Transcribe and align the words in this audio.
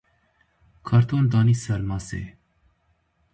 Karton 0.87 1.23
danî 1.31 1.55
ser 1.63 1.81
masê. 1.89 2.23